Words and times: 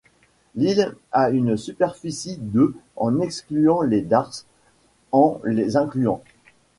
L'île 0.55 0.95
a 1.11 1.29
une 1.29 1.57
superficie 1.57 2.39
de 2.41 2.73
en 2.95 3.19
excluant 3.19 3.81
les 3.83 4.01
darses, 4.01 4.47
en 5.11 5.39
les 5.45 5.77
incluant. 5.77 6.23